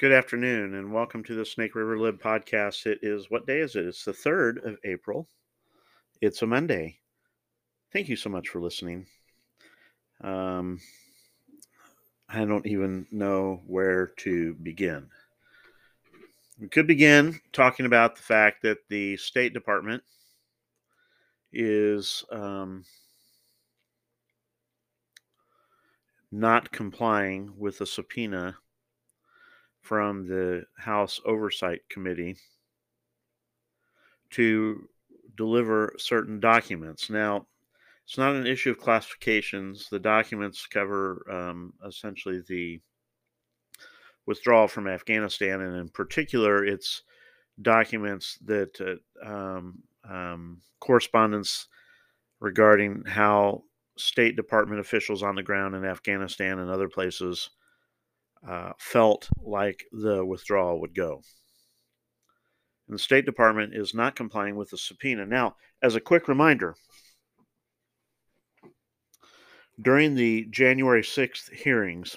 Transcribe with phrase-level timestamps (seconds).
[0.00, 2.86] Good afternoon and welcome to the Snake River Lib podcast.
[2.86, 3.84] It is what day is it?
[3.84, 5.28] It's the 3rd of April.
[6.22, 7.00] It's a Monday.
[7.92, 9.04] Thank you so much for listening.
[10.22, 10.80] Um,
[12.30, 15.06] I don't even know where to begin.
[16.58, 20.02] We could begin talking about the fact that the State Department
[21.52, 22.86] is um,
[26.32, 28.56] not complying with a subpoena
[29.80, 32.36] from the House Oversight Committee
[34.30, 34.88] to
[35.36, 37.10] deliver certain documents.
[37.10, 37.46] Now,
[38.04, 39.88] it's not an issue of classifications.
[39.88, 42.80] The documents cover um, essentially the
[44.26, 47.02] withdrawal from Afghanistan, and in particular, it's
[47.62, 51.68] documents that uh, um, um, correspondence
[52.40, 53.62] regarding how
[53.96, 57.50] State Department officials on the ground in Afghanistan and other places
[58.46, 61.22] uh, felt like the withdrawal would go.
[62.88, 65.26] And the State Department is not complying with the subpoena.
[65.26, 66.74] Now, as a quick reminder,
[69.80, 72.16] during the January 6th hearings,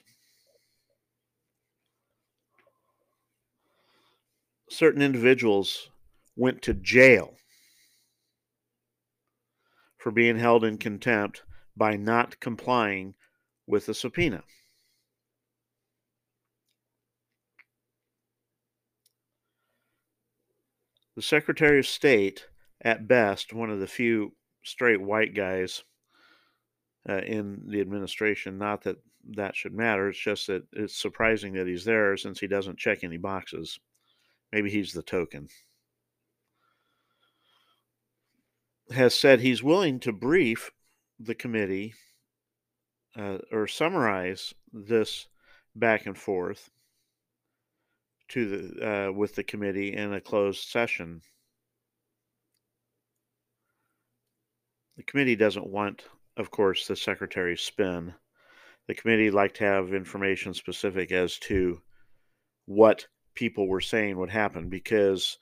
[4.69, 5.89] certain individuals
[6.35, 7.35] went to jail
[9.97, 11.43] for being held in contempt
[11.77, 13.13] by not complying
[13.67, 14.43] with the subpoena.
[21.15, 22.47] The Secretary of State,
[22.81, 24.33] at best, one of the few
[24.63, 25.83] straight white guys
[27.07, 28.97] uh, in the administration, not that
[29.35, 33.03] that should matter, it's just that it's surprising that he's there since he doesn't check
[33.03, 33.79] any boxes.
[34.51, 35.47] Maybe he's the token.
[38.91, 40.71] Has said he's willing to brief
[41.19, 41.93] the committee
[43.15, 45.27] uh, or summarize this
[45.75, 46.69] back and forth
[48.33, 51.21] to the uh, with the committee in a closed session.
[54.97, 56.05] The committee doesn't want,
[56.37, 58.13] of course, the secretary's spin.
[58.87, 61.81] The committee like to have information specific as to
[62.65, 65.37] what people were saying would happen because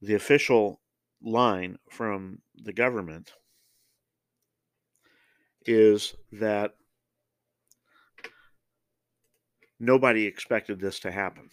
[0.00, 0.80] the official
[1.20, 3.32] line from the government
[5.66, 6.74] is that
[9.80, 11.50] nobody expected this to happen.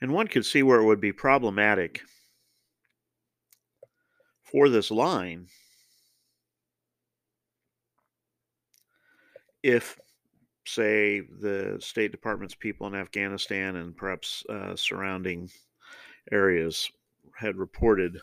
[0.00, 2.02] And one could see where it would be problematic
[4.44, 5.46] for this line
[9.62, 9.98] if,
[10.64, 15.50] say, the State Department's people in Afghanistan and perhaps uh, surrounding
[16.30, 16.90] areas
[17.36, 18.18] had reported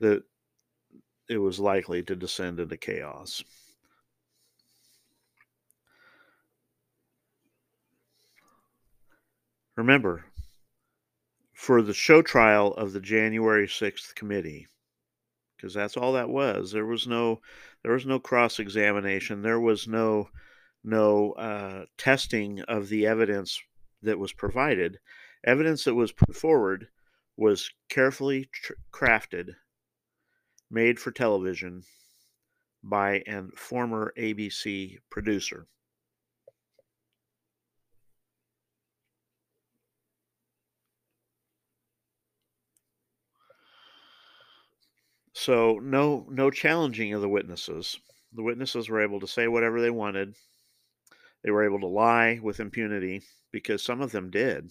[0.00, 0.22] that
[1.28, 3.42] it was likely to descend into chaos.
[9.76, 10.24] Remember,
[11.52, 14.68] for the show trial of the January 6th committee,
[15.56, 16.72] because that's all that was.
[16.72, 17.40] There was no
[17.82, 19.42] there was no cross examination.
[19.42, 20.30] There was no
[20.82, 23.60] no uh, testing of the evidence
[24.02, 24.98] that was provided.
[25.44, 26.88] Evidence that was put forward
[27.36, 29.56] was carefully tr- crafted,
[30.70, 31.82] made for television
[32.82, 35.66] by a former ABC producer.
[45.38, 48.00] So no no challenging of the witnesses.
[48.32, 50.34] The witnesses were able to say whatever they wanted.
[51.44, 54.70] They were able to lie with impunity because some of them did.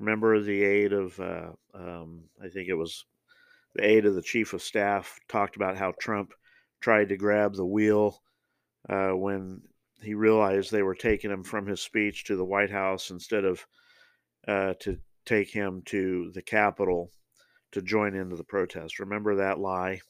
[0.00, 3.04] Remember the aide of uh, um, I think it was
[3.76, 6.34] the aide of the chief of staff talked about how Trump
[6.80, 8.20] tried to grab the wheel
[8.88, 9.62] uh, when
[10.02, 13.64] he realized they were taking him from his speech to the White House instead of
[14.48, 17.12] uh, to take him to the Capitol
[17.72, 18.98] to join into the protest.
[19.00, 20.00] Remember that lie?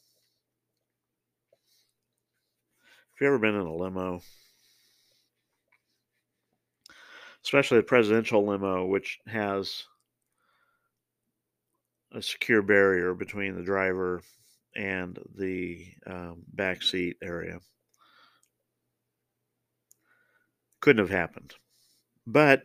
[3.17, 4.21] Have you ever been in a limo?
[7.43, 9.85] Especially a presidential limo, which has
[12.11, 14.21] a secure barrier between the driver
[14.75, 17.59] and the um, back seat area.
[20.79, 21.55] Couldn't have happened.
[22.25, 22.63] But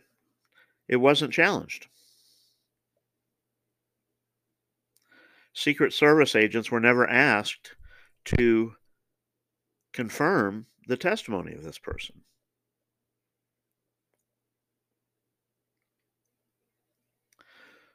[0.87, 1.87] it wasn't challenged.
[5.53, 7.75] Secret Service agents were never asked
[8.25, 8.73] to
[9.93, 12.21] confirm the testimony of this person.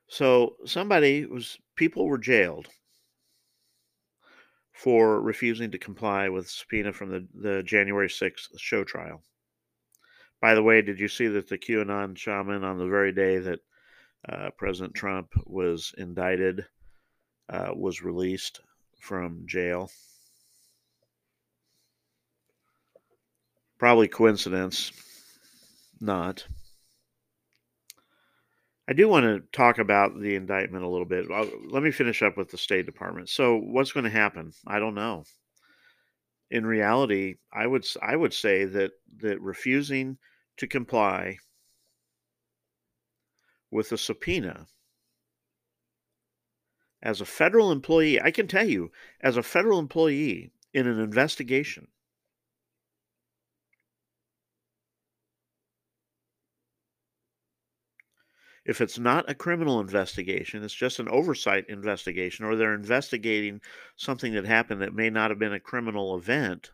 [0.08, 2.68] So somebody was people were jailed
[4.72, 9.22] for refusing to comply with subpoena from the, the January 6th show trial.
[10.40, 13.60] By the way, did you see that the QAnon shaman on the very day that
[14.28, 16.64] uh, President Trump was indicted
[17.48, 18.60] uh, was released
[19.00, 19.90] from jail?
[23.78, 24.92] Probably coincidence,
[26.00, 26.46] not.
[28.88, 31.26] I do want to talk about the indictment a little bit.
[31.30, 33.28] Let me finish up with the State Department.
[33.28, 34.52] So, what's going to happen?
[34.66, 35.24] I don't know.
[36.50, 40.16] In reality, I would I would say that that refusing
[40.56, 41.36] to comply
[43.70, 44.66] with a subpoena
[47.02, 48.90] as a federal employee, I can tell you,
[49.20, 51.88] as a federal employee in an investigation,
[58.68, 63.62] If it's not a criminal investigation, it's just an oversight investigation, or they're investigating
[63.96, 66.70] something that happened that may not have been a criminal event.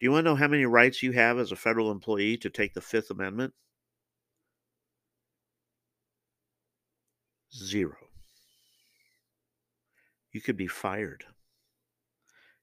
[0.00, 2.48] Do you want to know how many rights you have as a federal employee to
[2.48, 3.52] take the Fifth Amendment?
[7.54, 8.11] Zero.
[10.32, 11.24] You could be fired.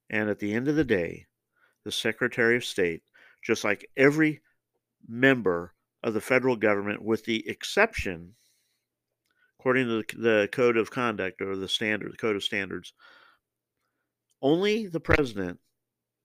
[0.10, 1.28] And at the end of the day,
[1.84, 3.04] the Secretary of State,
[3.44, 4.42] just like every
[5.08, 5.74] member
[6.04, 8.36] of the federal government, with the exception,
[9.60, 12.94] according to the, the code of conduct or the standard, the code of standards,
[14.42, 15.60] only the president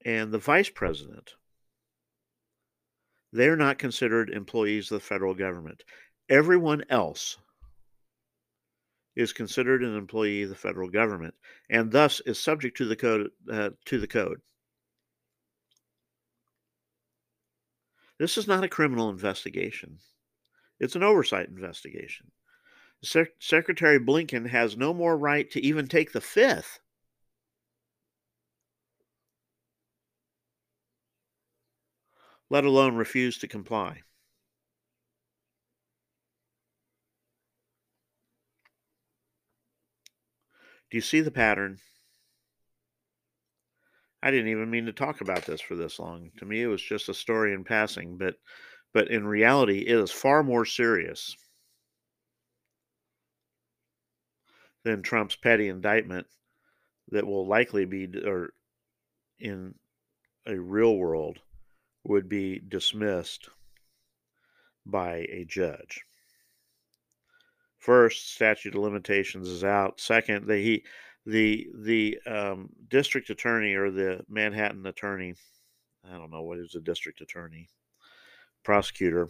[0.05, 1.35] and the vice president
[3.35, 5.83] they're not considered employees of the federal government.
[6.29, 7.37] Everyone else
[9.17, 11.35] is considered an employee of the federal government
[11.71, 14.41] and thus is subject to the code uh, to the code.
[18.19, 19.99] This is not a criminal investigation.
[20.79, 22.31] It's an oversight investigation.
[23.03, 26.81] Sec- Secretary Blinken has no more right to even take the fifth.
[32.51, 34.03] Let alone refuse to comply.
[40.95, 41.81] Do you see the pattern?
[44.23, 46.31] I didn't even mean to talk about this for this long.
[46.37, 48.37] To me, it was just a story in passing, but
[48.93, 51.37] but in reality, it is far more serious
[54.85, 56.29] than Trump's petty indictment
[57.09, 58.55] that will likely be, or
[59.41, 59.75] in
[60.47, 61.41] a real world,
[62.05, 63.49] would be dismissed
[64.87, 66.05] by a judge.
[67.85, 70.01] First, statute of limitations is out.
[70.01, 70.85] Second, that he
[71.27, 75.35] the the um, district attorney or the Manhattan attorney,
[76.03, 77.69] I don't know what is a district attorney,
[78.63, 79.29] prosecutor,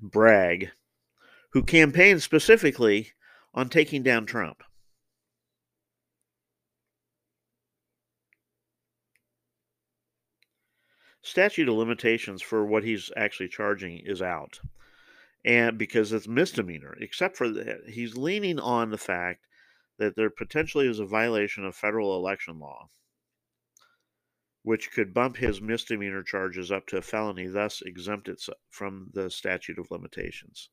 [0.00, 0.70] Bragg,
[1.50, 3.10] who campaigned specifically
[3.54, 4.62] on taking down Trump.
[11.22, 14.60] Statute of limitations for what he's actually charging is out.
[15.44, 19.46] And because it's misdemeanor, except for that, he's leaning on the fact
[19.98, 22.88] that there potentially is a violation of federal election law,
[24.62, 29.30] which could bump his misdemeanor charges up to a felony, thus exempt it from the
[29.30, 30.70] statute of limitations.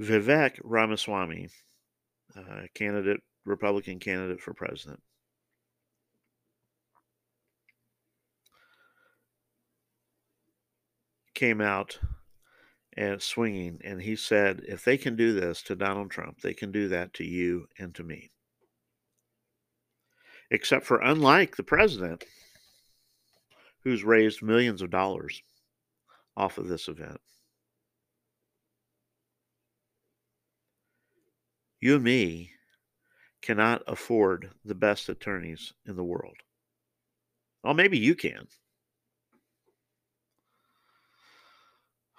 [0.00, 1.48] Vivek Ramaswamy,
[2.36, 5.02] uh, candidate, Republican candidate for president,
[11.40, 11.98] came out
[12.92, 16.70] and swinging, and he said, if they can do this to Donald Trump, they can
[16.70, 18.30] do that to you and to me.
[20.50, 22.24] Except for, unlike the president,
[23.84, 25.42] who's raised millions of dollars
[26.36, 27.22] off of this event,
[31.80, 32.50] you and me
[33.40, 36.36] cannot afford the best attorneys in the world.
[37.64, 38.46] Well, maybe you can.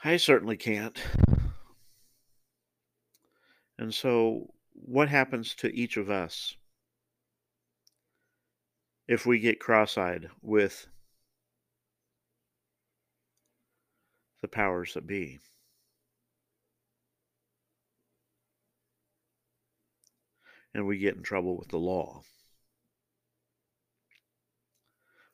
[0.03, 0.99] I certainly can't.
[3.77, 6.55] And so, what happens to each of us
[9.07, 10.87] if we get cross eyed with
[14.41, 15.39] the powers that be?
[20.73, 22.23] And we get in trouble with the law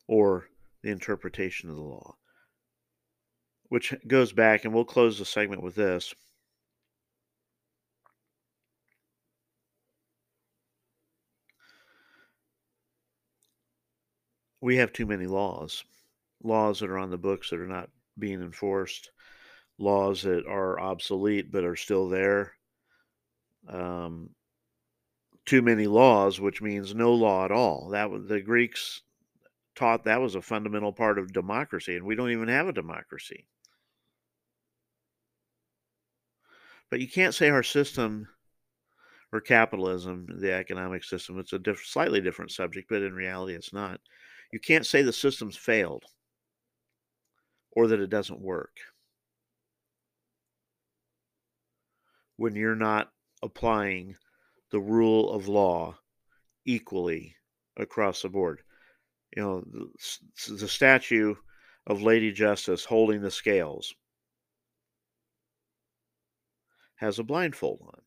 [0.07, 0.49] or
[0.81, 2.16] the interpretation of the law
[3.69, 6.13] which goes back, and we'll close the segment with this.
[14.61, 15.83] We have too many laws,
[16.43, 19.11] laws that are on the books that are not being enforced,
[19.77, 22.53] laws that are obsolete but are still there.
[23.69, 24.31] Um,
[25.45, 27.89] too many laws, which means no law at all.
[27.89, 29.01] That the Greeks
[29.75, 33.47] taught that was a fundamental part of democracy, and we don't even have a democracy.
[36.89, 38.27] But you can't say our system
[39.33, 43.73] or capitalism, the economic system, it's a diff- slightly different subject, but in reality, it's
[43.73, 43.99] not.
[44.51, 46.05] You can't say the system's failed
[47.71, 48.77] or that it doesn't work
[52.37, 53.11] when you're not
[53.43, 54.15] applying
[54.71, 55.97] the rule of law
[56.65, 57.35] equally
[57.75, 58.61] across the board.
[59.35, 61.35] You know, the, the statue
[61.85, 63.93] of Lady Justice holding the scales
[66.97, 68.01] has a blindfold on.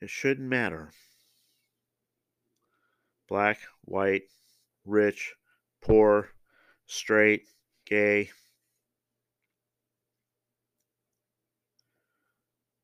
[0.00, 0.92] It shouldn't matter.
[3.28, 4.24] Black, white,
[4.84, 5.34] rich,
[5.82, 6.28] poor,
[6.86, 7.42] straight,
[7.86, 8.30] gay.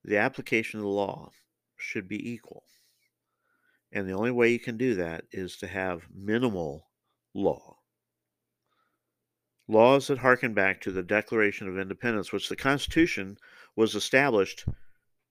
[0.04, 1.30] The application of the law
[1.76, 2.64] should be equal.
[3.92, 6.88] And the only way you can do that is to have minimal
[7.34, 7.81] law.
[9.69, 13.38] Laws that harken back to the Declaration of Independence, which the Constitution
[13.76, 14.66] was established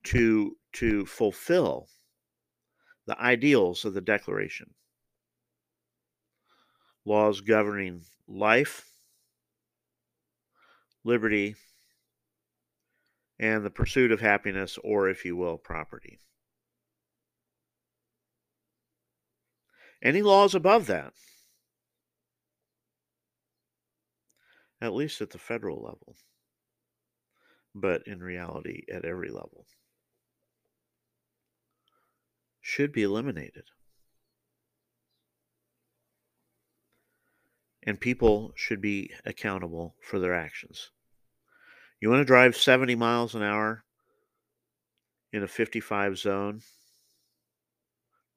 [0.04, 1.88] to, to fulfill
[3.06, 4.74] the ideals of the Declaration.
[7.04, 8.92] Laws governing life,
[11.04, 11.56] liberty,
[13.38, 16.20] and the pursuit of happiness, or if you will, property.
[20.00, 21.12] Any laws above that,
[24.82, 26.16] at least at the federal level,
[27.72, 29.64] but in reality at every level,
[32.60, 33.64] should be eliminated.
[37.84, 40.90] And people should be accountable for their actions.
[42.00, 43.84] You want to drive 70 miles an hour
[45.32, 46.60] in a 55 zone?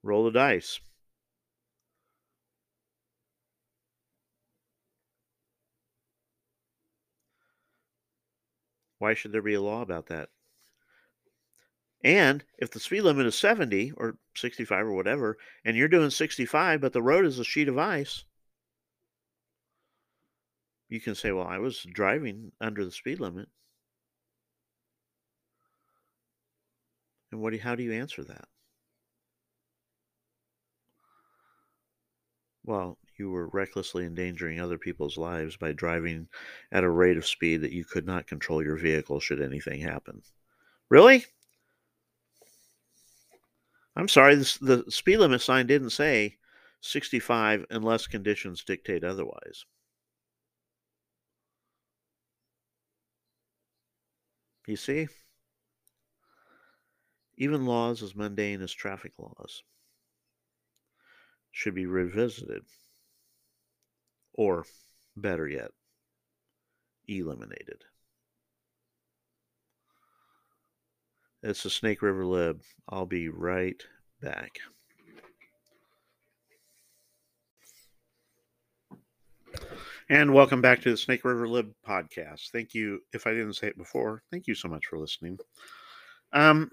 [0.03, 0.79] Roll the dice.
[9.05, 10.29] Why should there be a law about that?
[12.03, 16.81] And if the speed limit is 70 or 65 or whatever, and you're doing 65,
[16.81, 18.23] but the road is a sheet of ice,
[20.89, 23.47] you can say, well, I was driving under the speed limit.
[27.31, 28.47] And what do how do you answer that?
[32.63, 36.27] Well, you were recklessly endangering other people's lives by driving
[36.71, 40.21] at a rate of speed that you could not control your vehicle should anything happen.
[40.89, 41.25] Really?
[43.95, 46.37] I'm sorry, the, the speed limit sign didn't say
[46.81, 49.65] 65 unless conditions dictate otherwise.
[54.67, 55.07] You see?
[57.37, 59.63] Even laws as mundane as traffic laws
[61.51, 62.63] should be revisited,
[64.35, 64.65] or
[65.15, 65.71] better yet,
[67.07, 67.83] eliminated.
[71.41, 72.61] It's the Snake River Lib.
[72.89, 73.81] I'll be right
[74.21, 74.57] back.
[80.09, 82.51] And welcome back to the Snake River Lib podcast.
[82.51, 83.01] Thank you.
[83.13, 85.39] If I didn't say it before, thank you so much for listening.
[86.33, 86.71] Um,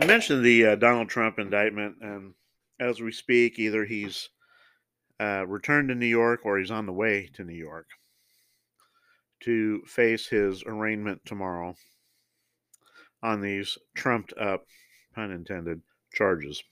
[0.00, 2.34] I mentioned the uh, Donald Trump indictment, and
[2.82, 4.28] as we speak, either he's
[5.20, 7.86] uh, returned to New York or he's on the way to New York
[9.40, 11.74] to face his arraignment tomorrow
[13.22, 14.66] on these trumped up,
[15.14, 15.80] pun intended,
[16.12, 16.62] charges.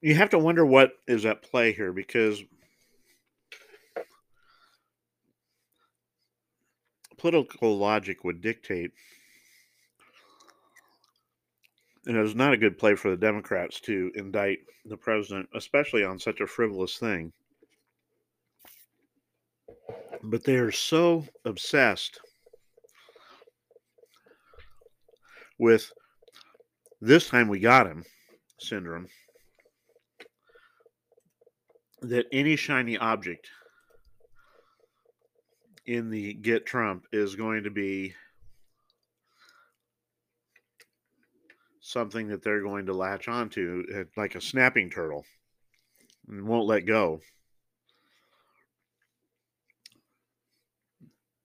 [0.00, 2.42] You have to wonder what is at play here because
[7.18, 8.92] political logic would dictate
[12.06, 16.04] and it was not a good play for the Democrats to indict the president, especially
[16.04, 17.32] on such a frivolous thing.
[20.22, 22.20] But they are so obsessed
[25.58, 25.92] with
[27.00, 28.04] this time we got him
[28.58, 29.06] syndrome
[32.02, 33.48] that any shiny object
[35.86, 38.14] in the get Trump is going to be
[41.90, 45.24] something that they're going to latch onto eh, like a snapping turtle
[46.28, 47.20] and won't let go.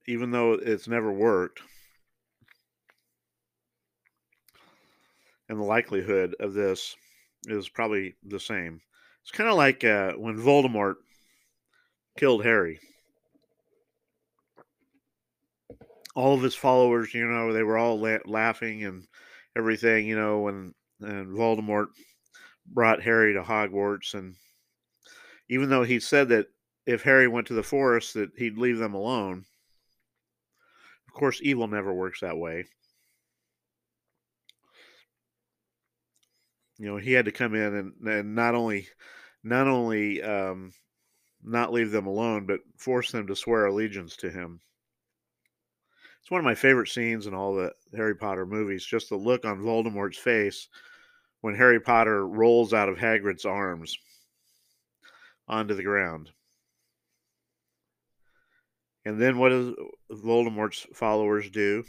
[0.07, 1.61] Even though it's never worked.
[5.49, 6.95] And the likelihood of this
[7.47, 8.81] is probably the same.
[9.21, 10.95] It's kind of like uh, when Voldemort
[12.17, 12.79] killed Harry.
[16.15, 19.05] All of his followers, you know, they were all la- laughing and
[19.55, 21.87] everything, you know, when and Voldemort
[22.65, 24.35] brought Harry to Hogwarts, and
[25.49, 26.47] even though he said that
[26.85, 29.45] if Harry went to the forest, that he'd leave them alone.
[31.07, 32.65] Of course, evil never works that way.
[36.77, 38.87] You know, he had to come in and, and not only
[39.43, 40.73] not only um,
[41.43, 44.59] not leave them alone, but force them to swear allegiance to him.
[46.25, 48.83] It's one of my favorite scenes in all the Harry Potter movies.
[48.83, 50.69] Just the look on Voldemort's face
[51.41, 53.95] when Harry Potter rolls out of Hagrid's arms
[55.47, 56.31] onto the ground.
[59.05, 59.75] And then what does
[60.09, 61.83] Voldemort's followers do?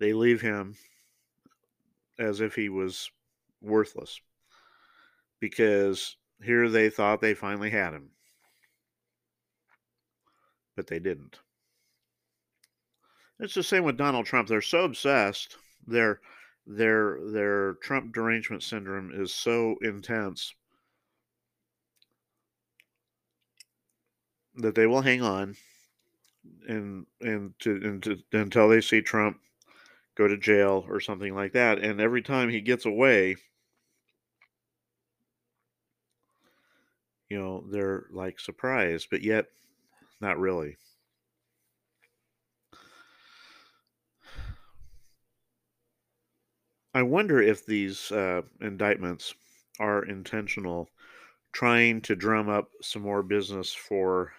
[0.00, 0.74] They leave him
[2.18, 3.08] as if he was
[3.62, 4.20] worthless
[5.38, 8.10] because here they thought they finally had him.
[10.80, 11.40] But they didn't.
[13.38, 14.48] It's the same with Donald Trump.
[14.48, 15.58] They're so obsessed.
[15.86, 16.22] Their
[16.66, 20.54] their their Trump derangement syndrome is so intense
[24.54, 25.54] that they will hang on
[26.66, 29.38] and and to, and to until they see Trump
[30.14, 31.78] go to jail or something like that.
[31.78, 33.36] And every time he gets away,
[37.28, 39.48] you know, they're like surprised, but yet
[40.20, 40.76] not really.
[46.92, 49.34] I wonder if these uh, indictments
[49.78, 50.88] are intentional,
[51.52, 54.32] trying to drum up some more business for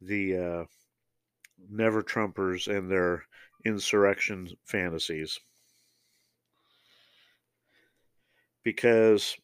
[0.00, 0.64] the uh,
[1.68, 3.24] never Trumpers and their
[3.64, 5.40] insurrection fantasies.
[8.62, 9.36] Because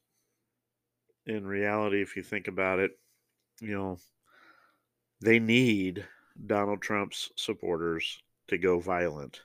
[1.26, 2.92] in reality, if you think about it,
[3.60, 3.98] you know,
[5.24, 6.06] they need
[6.46, 9.42] Donald Trump's supporters to go violent.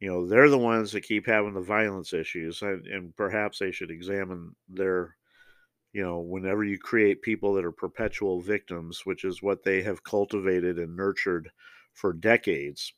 [0.00, 3.72] You know, they're the ones that keep having the violence issues, and, and perhaps they
[3.72, 5.16] should examine their,
[5.92, 10.04] you know, whenever you create people that are perpetual victims, which is what they have
[10.04, 11.50] cultivated and nurtured
[11.94, 12.92] for decades.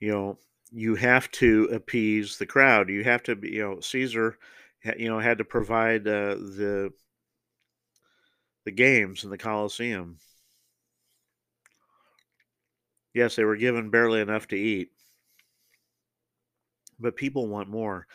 [0.00, 0.38] You know,
[0.72, 2.88] you have to appease the crowd.
[2.88, 4.38] You have to be, you know, Caesar,
[4.84, 6.92] you know, had to provide uh, the
[8.64, 10.18] the games in the Colosseum.
[13.14, 14.90] Yes, they were given barely enough to eat,
[16.98, 18.06] but people want more,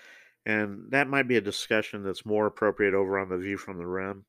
[0.46, 3.88] and that might be a discussion that's more appropriate over on the View from the
[3.88, 4.26] Rim.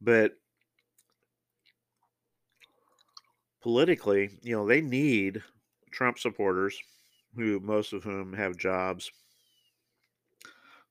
[0.00, 0.36] But
[3.62, 5.42] politically, you know, they need
[5.90, 6.78] Trump supporters,
[7.36, 9.10] who most of whom have jobs,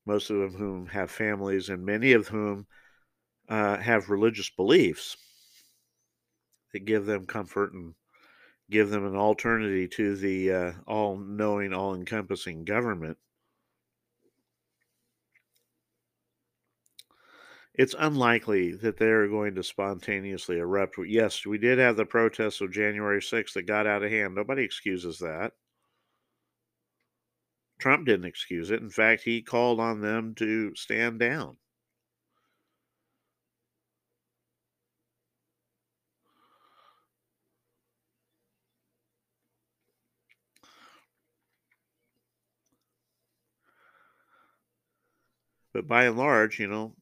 [0.10, 2.66] most of whom have families, and many of whom
[3.48, 5.16] uh, have religious beliefs
[6.74, 7.94] that give them comfort and
[8.72, 13.18] give them an alternative to the uh, all knowing, all encompassing government.
[17.76, 20.98] It's unlikely that they're going to spontaneously erupt.
[21.06, 24.34] Yes, we did have the protests of January 6th that got out of hand.
[24.34, 25.54] Nobody excuses that.
[27.80, 28.82] Trump didn't excuse it.
[28.82, 31.58] In fact, he called on them to stand down.
[45.74, 46.96] But by and large, you know,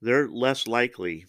[0.00, 1.26] they're less likely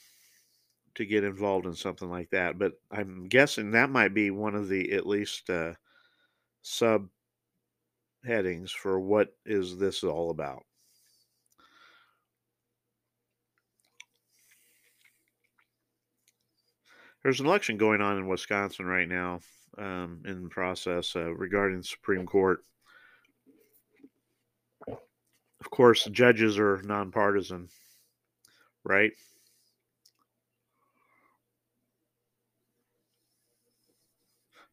[0.96, 2.58] to get involved in something like that.
[2.58, 5.76] But I'm guessing that might be one of the at least uh,
[6.64, 7.10] sub
[8.26, 10.64] headings for what is this all about.
[17.24, 19.40] There's an election going on in Wisconsin right now
[19.78, 22.60] um, in process uh, regarding the Supreme Court.
[24.88, 27.70] Of course, judges are nonpartisan
[28.86, 29.12] right?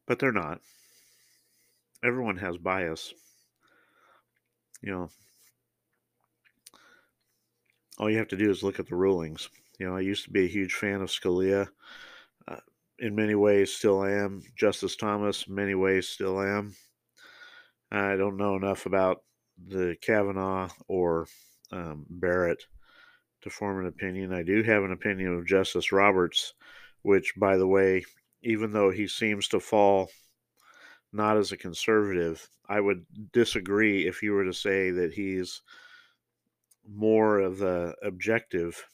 [0.05, 0.61] But they're not.
[2.03, 3.13] Everyone has bias.
[4.83, 5.09] You know,
[7.97, 9.49] all you have to do is look at the rulings.
[9.79, 11.69] You know, I used to be a huge fan of Scalia.
[12.45, 12.57] Uh,
[12.99, 14.43] in many ways, still am.
[14.57, 16.75] Justice Thomas, many ways, still am.
[17.91, 19.23] I don't know enough about
[19.67, 21.27] the Kavanaugh or
[21.71, 22.65] um, Barrett
[23.43, 24.33] to form an opinion.
[24.33, 26.55] I do have an opinion of Justice Roberts,
[27.03, 28.03] which, by the way,
[28.41, 30.09] even though he seems to fall
[31.13, 35.61] not as a conservative, I would disagree if you were to say that he's
[36.89, 38.87] more of the objective.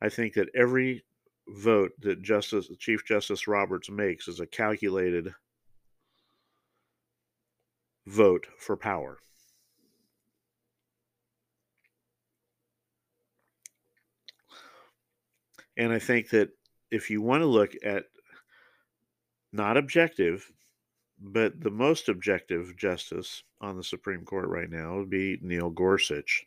[0.00, 1.04] I think that every
[1.46, 5.34] vote that Justice Chief Justice Roberts makes is a calculated
[8.06, 9.18] vote for power.
[15.76, 16.50] And I think that
[16.90, 18.04] if you want to look at
[19.52, 20.50] not objective,
[21.20, 26.46] but the most objective justice on the Supreme Court right now would be Neil Gorsuch,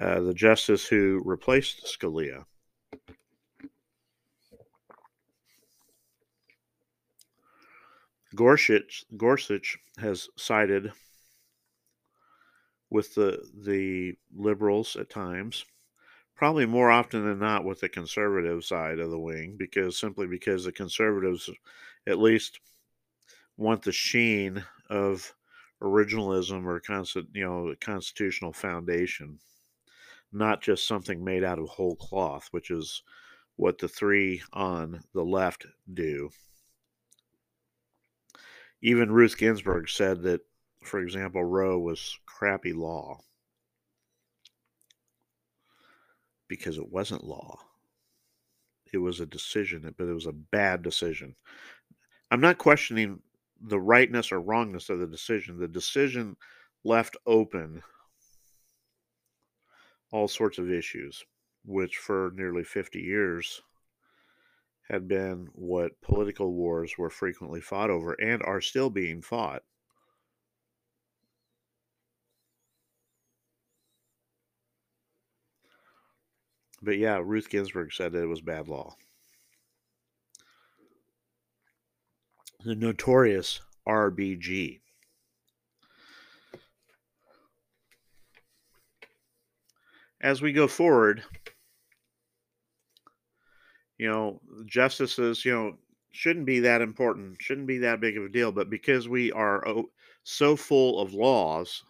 [0.00, 2.44] uh, the justice who replaced Scalia.
[8.34, 10.92] Gorsuch, Gorsuch has sided
[12.90, 15.64] with the the liberals at times
[16.34, 20.64] probably more often than not with the conservative side of the wing because simply because
[20.64, 21.50] the conservatives
[22.06, 22.60] at least
[23.58, 25.34] want the sheen of
[25.82, 29.38] originalism or constant, you know constitutional foundation
[30.32, 33.02] not just something made out of whole cloth which is
[33.56, 36.30] what the three on the left do
[38.80, 40.40] even Ruth Ginsburg said that
[40.82, 43.20] for example Roe was crappy law
[46.48, 47.58] because it wasn't law.
[48.92, 51.36] It was a decision, but it was a bad decision.
[52.30, 53.20] I'm not questioning
[53.60, 55.58] the rightness or wrongness of the decision.
[55.58, 56.36] The decision
[56.84, 57.82] left open
[60.10, 61.24] all sorts of issues,
[61.64, 63.62] which for nearly 50 years
[64.88, 69.62] had been what political wars were frequently fought over and are still being fought.
[76.80, 78.96] But yeah, Ruth Ginsburg said that it was bad law.
[82.64, 84.80] The notorious RBG.
[90.20, 91.22] As we go forward,
[93.96, 95.78] you know, justices, you know,
[96.10, 98.50] shouldn't be that important, shouldn't be that big of a deal.
[98.50, 99.64] But because we are
[100.24, 101.84] so full of laws,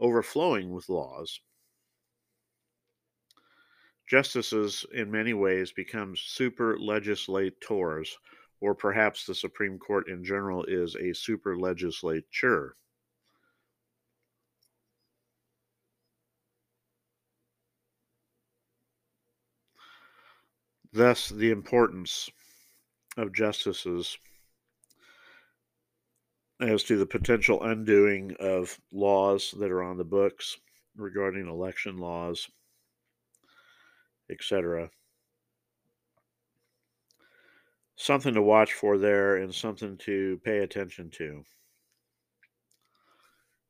[0.00, 1.40] overflowing with laws,
[4.08, 8.16] Justices, in many ways, become super legislators,
[8.60, 12.76] or perhaps the Supreme Court in general is a super legislature.
[20.92, 22.30] Thus, the importance
[23.16, 24.16] of justices
[26.60, 30.58] as to the potential undoing of laws that are on the books
[30.96, 32.48] regarding election laws
[34.30, 34.90] etc.
[38.00, 41.44] Something to watch for there and something to pay attention to.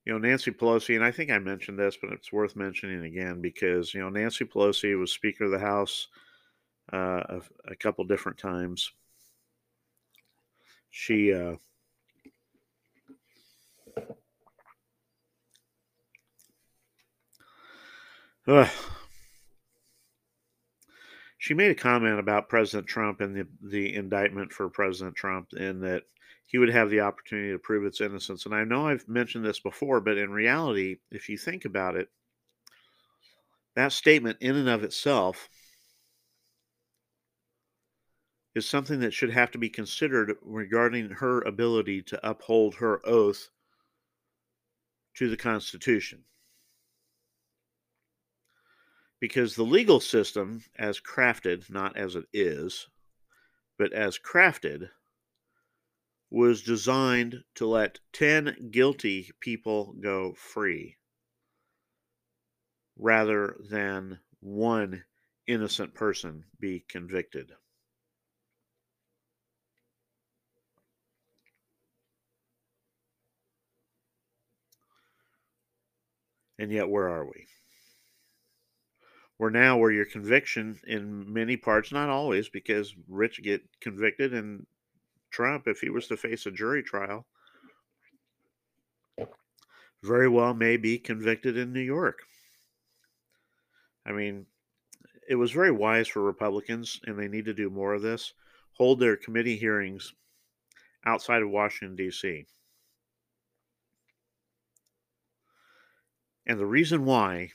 [0.05, 3.41] You know, Nancy Pelosi, and I think I mentioned this, but it's worth mentioning again
[3.41, 6.09] because, you know, Nancy Pelosi was Speaker of the House
[6.93, 8.93] uh, a, a couple different times.
[10.91, 11.57] She, uh,
[18.47, 18.69] uh,
[21.49, 25.83] she made a comment about President Trump and the, the indictment for President Trump, and
[25.83, 26.03] that
[26.45, 28.45] he would have the opportunity to prove its innocence.
[28.45, 32.11] And I know I've mentioned this before, but in reality, if you think about it,
[33.77, 35.49] that statement in and of itself
[38.55, 43.49] is something that should have to be considered regarding her ability to uphold her oath
[45.15, 46.25] to the Constitution
[49.21, 52.89] because the legal system, as crafted, not as it is,
[53.77, 54.91] but as crafted,
[56.31, 60.97] was designed to let 10 guilty people go free
[62.97, 65.05] rather than one
[65.47, 67.53] innocent person be convicted.
[76.59, 77.47] And yet, where are we?
[79.39, 84.67] We're now where your conviction in many parts, not always, because Rich get convicted and
[85.31, 87.25] Trump, if he was to face a jury trial,
[90.03, 92.23] very well may be convicted in New York.
[94.05, 94.47] I mean,
[95.29, 98.33] it was very wise for Republicans, and they need to do more of this,
[98.73, 100.15] hold their committee hearings
[101.05, 102.47] outside of Washington, D.C.
[106.47, 107.51] And the reason why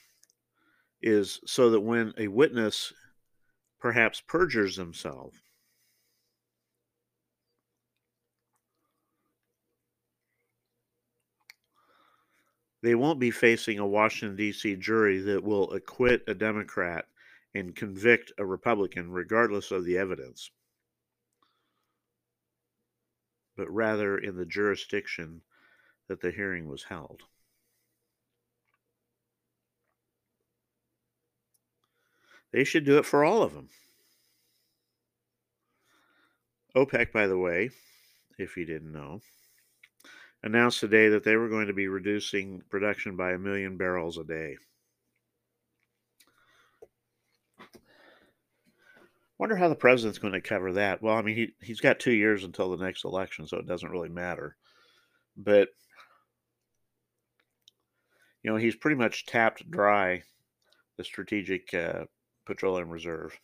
[1.06, 2.92] is so that when a witness
[3.78, 5.34] perhaps perjures himself,
[12.82, 14.76] they won't be facing a Washington, D.C.
[14.76, 17.04] jury that will acquit a Democrat
[17.54, 20.50] and convict a Republican, regardless of the evidence,
[23.58, 25.42] but rather in the jurisdiction
[26.08, 27.24] that the hearing was held.
[32.54, 33.68] They should do it for all of them.
[36.76, 37.70] OPEC, by the way,
[38.38, 39.22] if you didn't know,
[40.40, 44.22] announced today that they were going to be reducing production by a million barrels a
[44.22, 44.56] day.
[49.36, 51.02] Wonder how the president's going to cover that.
[51.02, 53.90] Well, I mean, he he's got two years until the next election, so it doesn't
[53.90, 54.54] really matter.
[55.36, 55.70] But
[58.44, 60.22] you know, he's pretty much tapped dry
[60.96, 62.04] the strategic uh,
[62.46, 63.38] petroleum reserve.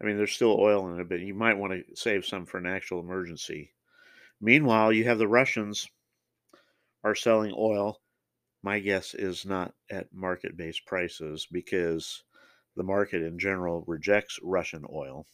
[0.00, 2.58] I mean, there's still oil in it, but you might want to save some for
[2.58, 3.72] an actual emergency.
[4.40, 5.88] Meanwhile, you have the Russians
[7.04, 8.00] are selling oil.
[8.62, 12.24] My guess is not at market based prices because
[12.76, 15.26] the market in general rejects Russian oil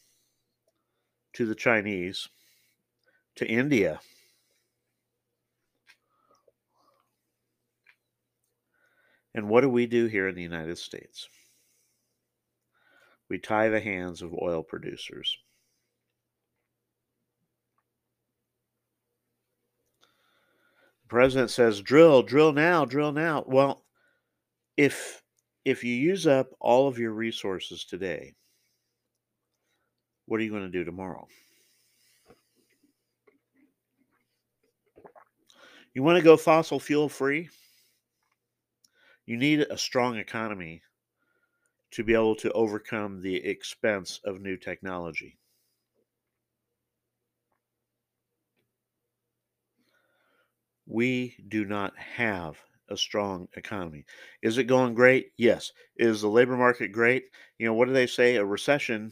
[1.33, 2.29] to the Chinese,
[3.35, 3.99] to India.
[9.33, 11.29] And what do we do here in the United States?
[13.31, 15.37] We tie the hands of oil producers.
[21.03, 23.45] The president says drill drill now drill now.
[23.47, 23.85] Well
[24.75, 25.23] if
[25.63, 28.35] if you use up all of your resources today
[30.25, 31.25] what are you going to do tomorrow?
[35.93, 37.47] You want to go fossil fuel free
[39.25, 40.81] you need a strong economy
[41.91, 45.37] to be able to overcome the expense of new technology
[50.91, 52.57] we do not have
[52.89, 54.05] a strong economy.
[54.41, 55.31] Is it going great?
[55.37, 55.71] Yes.
[55.95, 57.23] Is the labor market great?
[57.57, 58.35] You know, what do they say?
[58.35, 59.11] A recession,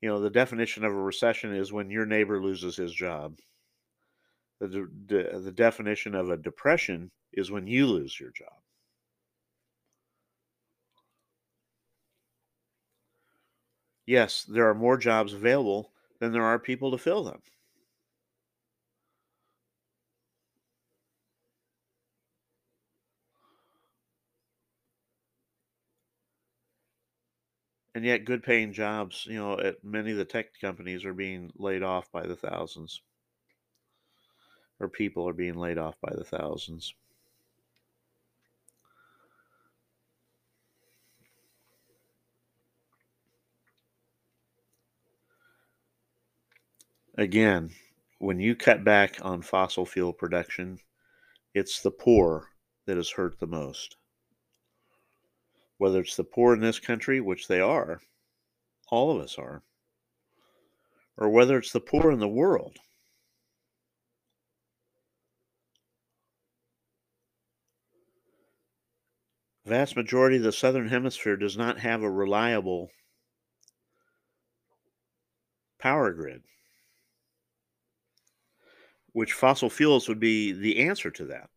[0.00, 3.36] you know, the definition of a recession is when your neighbor loses his job.
[4.60, 8.61] The, the, the definition of a depression is when you lose your job.
[14.06, 17.42] Yes, there are more jobs available than there are people to fill them.
[27.94, 31.50] and yet good paying jobs you know at many of the tech companies are being
[31.56, 33.00] laid off by the thousands
[34.80, 36.94] or people are being laid off by the thousands
[47.16, 47.70] again
[48.18, 50.78] when you cut back on fossil fuel production
[51.54, 52.48] it's the poor
[52.86, 53.96] that is hurt the most
[55.82, 58.00] whether it's the poor in this country, which they are,
[58.88, 59.64] all of us are,
[61.16, 62.76] or whether it's the poor in the world.
[69.64, 72.90] vast majority of the southern hemisphere does not have a reliable
[75.80, 76.42] power grid,
[79.12, 81.50] which fossil fuels would be the answer to that.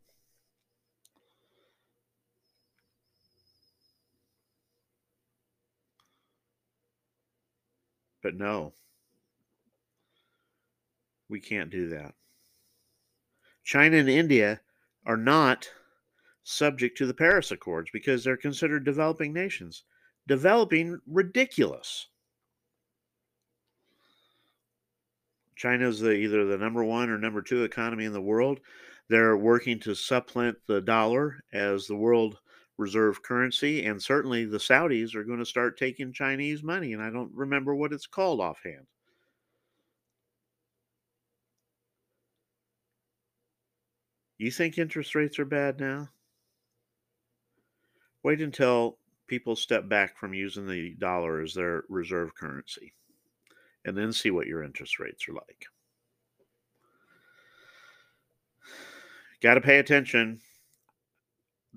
[8.22, 8.74] But no,
[11.30, 12.15] we can't do that.
[13.63, 14.62] China and India
[15.06, 15.70] are not
[16.44, 19.84] subject to the Paris Accords because they're considered developing nations.
[20.28, 22.08] Developing ridiculous.
[25.56, 28.60] China is the, either the number one or number two economy in the world.
[29.08, 32.39] They're working to supplant the dollar as the world
[32.78, 37.10] reserve currency, and certainly the Saudis are going to start taking Chinese money, and I
[37.10, 38.88] don't remember what it's called offhand.
[44.38, 46.10] You think interest rates are bad now?
[48.24, 52.94] Wait until people step back from using the dollar as their reserve currency
[53.86, 55.65] and then see what your interest rates are like.
[59.41, 60.41] Got to pay attention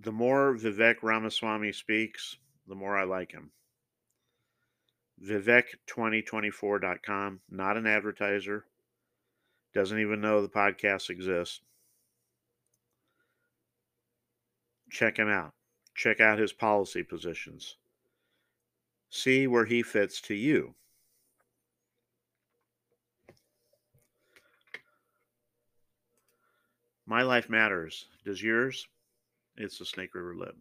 [0.01, 2.37] the more Vivek Ramaswamy speaks,
[2.69, 3.51] the more I like him.
[5.25, 8.65] Vivek2024.com, not an advertiser,
[9.75, 11.63] doesn't even know the podcast exists.
[14.91, 15.53] Check him out.
[15.97, 17.77] Check out his policy positions.
[19.11, 20.75] See where he fits to you.
[27.09, 28.05] My life matters.
[28.27, 28.87] Does yours?
[29.57, 30.55] It's the Snake River Lib.